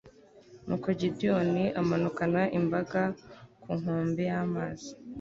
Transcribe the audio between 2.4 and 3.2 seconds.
imbaga